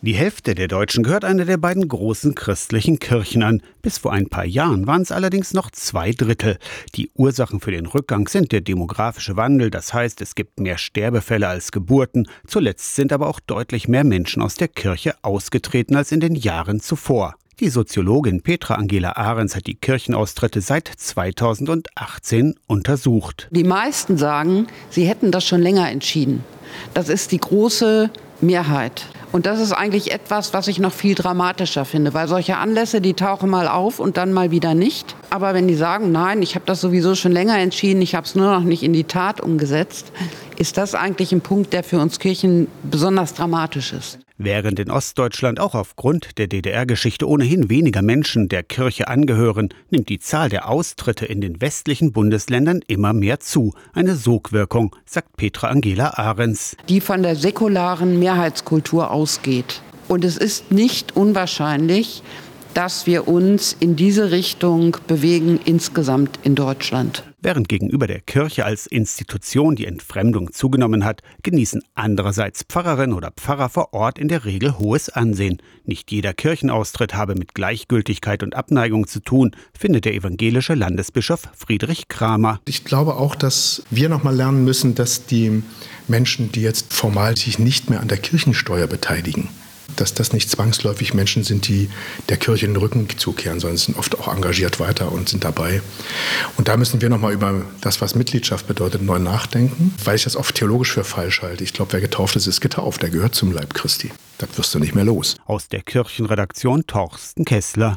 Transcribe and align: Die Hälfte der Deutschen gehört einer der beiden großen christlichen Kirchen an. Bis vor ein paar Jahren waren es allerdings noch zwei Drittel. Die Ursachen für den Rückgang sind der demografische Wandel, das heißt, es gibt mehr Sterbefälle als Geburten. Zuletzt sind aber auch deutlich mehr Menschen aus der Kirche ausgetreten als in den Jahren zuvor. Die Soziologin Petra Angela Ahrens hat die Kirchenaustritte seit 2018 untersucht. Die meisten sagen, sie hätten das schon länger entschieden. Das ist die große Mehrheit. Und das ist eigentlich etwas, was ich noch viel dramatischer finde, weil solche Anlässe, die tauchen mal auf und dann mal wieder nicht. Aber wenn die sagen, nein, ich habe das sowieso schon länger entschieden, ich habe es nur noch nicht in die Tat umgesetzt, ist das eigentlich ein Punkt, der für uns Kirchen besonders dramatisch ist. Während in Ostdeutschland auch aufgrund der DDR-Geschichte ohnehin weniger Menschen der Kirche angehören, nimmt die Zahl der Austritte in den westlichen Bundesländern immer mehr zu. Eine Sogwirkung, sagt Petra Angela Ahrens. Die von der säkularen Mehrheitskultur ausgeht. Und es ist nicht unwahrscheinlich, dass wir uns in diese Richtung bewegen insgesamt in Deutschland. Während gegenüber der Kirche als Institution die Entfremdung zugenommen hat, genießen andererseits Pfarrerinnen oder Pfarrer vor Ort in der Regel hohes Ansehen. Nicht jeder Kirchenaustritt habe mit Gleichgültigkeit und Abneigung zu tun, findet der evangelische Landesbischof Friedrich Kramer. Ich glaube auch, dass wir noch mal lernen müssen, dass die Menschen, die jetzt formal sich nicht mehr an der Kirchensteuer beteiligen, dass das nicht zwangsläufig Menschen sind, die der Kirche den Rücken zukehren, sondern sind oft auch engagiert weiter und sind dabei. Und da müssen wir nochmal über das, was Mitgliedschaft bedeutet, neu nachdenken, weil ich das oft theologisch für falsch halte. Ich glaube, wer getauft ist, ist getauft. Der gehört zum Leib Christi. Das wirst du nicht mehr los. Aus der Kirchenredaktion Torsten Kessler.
Die 0.00 0.14
Hälfte 0.14 0.54
der 0.54 0.68
Deutschen 0.68 1.02
gehört 1.02 1.24
einer 1.24 1.44
der 1.44 1.56
beiden 1.56 1.88
großen 1.88 2.36
christlichen 2.36 3.00
Kirchen 3.00 3.42
an. 3.42 3.62
Bis 3.82 3.98
vor 3.98 4.12
ein 4.12 4.28
paar 4.28 4.44
Jahren 4.44 4.86
waren 4.86 5.02
es 5.02 5.10
allerdings 5.10 5.54
noch 5.54 5.72
zwei 5.72 6.12
Drittel. 6.12 6.58
Die 6.94 7.10
Ursachen 7.16 7.58
für 7.58 7.72
den 7.72 7.86
Rückgang 7.86 8.28
sind 8.28 8.52
der 8.52 8.60
demografische 8.60 9.36
Wandel, 9.36 9.70
das 9.70 9.92
heißt, 9.92 10.20
es 10.20 10.36
gibt 10.36 10.60
mehr 10.60 10.78
Sterbefälle 10.78 11.48
als 11.48 11.72
Geburten. 11.72 12.28
Zuletzt 12.46 12.94
sind 12.94 13.12
aber 13.12 13.26
auch 13.26 13.40
deutlich 13.40 13.88
mehr 13.88 14.04
Menschen 14.04 14.40
aus 14.40 14.54
der 14.54 14.68
Kirche 14.68 15.16
ausgetreten 15.22 15.96
als 15.96 16.12
in 16.12 16.20
den 16.20 16.36
Jahren 16.36 16.78
zuvor. 16.78 17.34
Die 17.58 17.68
Soziologin 17.68 18.42
Petra 18.42 18.76
Angela 18.76 19.16
Ahrens 19.16 19.56
hat 19.56 19.66
die 19.66 19.74
Kirchenaustritte 19.74 20.60
seit 20.60 20.86
2018 20.86 22.54
untersucht. 22.68 23.48
Die 23.50 23.64
meisten 23.64 24.16
sagen, 24.16 24.68
sie 24.90 25.08
hätten 25.08 25.32
das 25.32 25.44
schon 25.44 25.60
länger 25.60 25.90
entschieden. 25.90 26.44
Das 26.94 27.08
ist 27.08 27.32
die 27.32 27.38
große 27.38 28.10
Mehrheit. 28.40 29.06
Und 29.30 29.44
das 29.44 29.60
ist 29.60 29.72
eigentlich 29.72 30.10
etwas, 30.10 30.54
was 30.54 30.68
ich 30.68 30.78
noch 30.78 30.92
viel 30.92 31.14
dramatischer 31.14 31.84
finde, 31.84 32.14
weil 32.14 32.28
solche 32.28 32.56
Anlässe, 32.56 33.00
die 33.00 33.14
tauchen 33.14 33.50
mal 33.50 33.68
auf 33.68 34.00
und 34.00 34.16
dann 34.16 34.32
mal 34.32 34.50
wieder 34.50 34.74
nicht. 34.74 35.14
Aber 35.30 35.52
wenn 35.52 35.68
die 35.68 35.74
sagen, 35.74 36.12
nein, 36.12 36.40
ich 36.40 36.54
habe 36.54 36.64
das 36.64 36.80
sowieso 36.80 37.14
schon 37.14 37.32
länger 37.32 37.58
entschieden, 37.58 38.00
ich 38.00 38.14
habe 38.14 38.26
es 38.26 38.34
nur 38.34 38.50
noch 38.50 38.64
nicht 38.64 38.82
in 38.82 38.92
die 38.92 39.04
Tat 39.04 39.40
umgesetzt, 39.40 40.12
ist 40.58 40.76
das 40.76 40.94
eigentlich 40.94 41.32
ein 41.32 41.40
Punkt, 41.40 41.72
der 41.72 41.84
für 41.84 41.98
uns 41.98 42.18
Kirchen 42.18 42.68
besonders 42.82 43.34
dramatisch 43.34 43.92
ist. 43.92 44.18
Während 44.40 44.78
in 44.78 44.90
Ostdeutschland 44.90 45.58
auch 45.58 45.74
aufgrund 45.74 46.38
der 46.38 46.46
DDR-Geschichte 46.46 47.28
ohnehin 47.28 47.70
weniger 47.70 48.02
Menschen 48.02 48.48
der 48.48 48.62
Kirche 48.62 49.08
angehören, 49.08 49.70
nimmt 49.90 50.08
die 50.08 50.20
Zahl 50.20 50.48
der 50.48 50.68
Austritte 50.68 51.26
in 51.26 51.40
den 51.40 51.60
westlichen 51.60 52.12
Bundesländern 52.12 52.80
immer 52.86 53.12
mehr 53.12 53.40
zu. 53.40 53.74
Eine 53.94 54.14
Sogwirkung, 54.14 54.94
sagt 55.06 55.36
Petra 55.36 55.68
Angela 55.68 56.10
Ahrens. 56.10 56.76
Die 56.88 57.00
von 57.00 57.22
der 57.22 57.34
säkularen 57.34 58.18
Mehrheitskultur 58.18 59.10
ausgeht. 59.10 59.82
Und 60.06 60.24
es 60.24 60.36
ist 60.36 60.70
nicht 60.70 61.16
unwahrscheinlich, 61.16 62.22
dass 62.78 63.08
wir 63.08 63.26
uns 63.26 63.74
in 63.80 63.96
diese 63.96 64.30
Richtung 64.30 64.98
bewegen 65.08 65.58
insgesamt 65.64 66.38
in 66.44 66.54
Deutschland. 66.54 67.24
Während 67.42 67.68
gegenüber 67.68 68.06
der 68.06 68.20
Kirche 68.20 68.64
als 68.64 68.86
Institution 68.86 69.74
die 69.74 69.86
Entfremdung 69.86 70.52
zugenommen 70.52 71.04
hat, 71.04 71.22
genießen 71.42 71.82
andererseits 71.96 72.62
Pfarrerinnen 72.62 73.16
oder 73.16 73.32
Pfarrer 73.32 73.68
vor 73.68 73.94
Ort 73.94 74.16
in 74.16 74.28
der 74.28 74.44
Regel 74.44 74.78
hohes 74.78 75.08
Ansehen. 75.08 75.60
Nicht 75.86 76.12
jeder 76.12 76.32
Kirchenaustritt 76.34 77.14
habe 77.14 77.34
mit 77.34 77.52
Gleichgültigkeit 77.52 78.44
und 78.44 78.54
Abneigung 78.54 79.08
zu 79.08 79.18
tun, 79.18 79.56
findet 79.76 80.04
der 80.04 80.14
evangelische 80.14 80.74
Landesbischof 80.74 81.48
Friedrich 81.56 82.06
Kramer. 82.06 82.60
Ich 82.64 82.84
glaube 82.84 83.16
auch, 83.16 83.34
dass 83.34 83.82
wir 83.90 84.08
noch 84.08 84.22
mal 84.22 84.36
lernen 84.36 84.62
müssen, 84.62 84.94
dass 84.94 85.26
die 85.26 85.64
Menschen, 86.06 86.52
die 86.52 86.62
jetzt 86.62 86.92
formal 86.92 87.36
sich 87.36 87.58
nicht 87.58 87.90
mehr 87.90 87.98
an 87.98 88.06
der 88.06 88.18
Kirchensteuer 88.18 88.86
beteiligen, 88.86 89.48
dass 90.00 90.14
das 90.14 90.32
nicht 90.32 90.50
zwangsläufig 90.50 91.14
Menschen 91.14 91.44
sind, 91.44 91.68
die 91.68 91.90
der 92.28 92.36
Kirche 92.36 92.66
den 92.66 92.76
Rücken 92.76 93.08
zukehren, 93.16 93.60
sondern 93.60 93.76
sind 93.76 93.98
oft 93.98 94.18
auch 94.18 94.32
engagiert 94.32 94.80
weiter 94.80 95.12
und 95.12 95.28
sind 95.28 95.44
dabei. 95.44 95.82
Und 96.56 96.68
da 96.68 96.76
müssen 96.76 97.00
wir 97.00 97.08
nochmal 97.08 97.32
über 97.32 97.62
das, 97.80 98.00
was 98.00 98.14
Mitgliedschaft 98.14 98.66
bedeutet, 98.66 99.02
neu 99.02 99.18
nachdenken, 99.18 99.94
weil 100.04 100.16
ich 100.16 100.24
das 100.24 100.36
oft 100.36 100.54
theologisch 100.54 100.92
für 100.92 101.04
falsch 101.04 101.42
halte. 101.42 101.64
Ich 101.64 101.72
glaube, 101.72 101.92
wer 101.92 102.00
getauft 102.00 102.36
ist, 102.36 102.46
ist 102.46 102.60
getauft. 102.60 103.02
Der 103.02 103.10
gehört 103.10 103.34
zum 103.34 103.52
Leib 103.52 103.74
Christi. 103.74 104.10
Das 104.38 104.56
wirst 104.56 104.74
du 104.74 104.78
nicht 104.78 104.94
mehr 104.94 105.04
los. 105.04 105.36
Aus 105.46 105.68
der 105.68 105.82
Kirchenredaktion 105.82 106.86
Torsten 106.86 107.44
Kessler. 107.44 107.86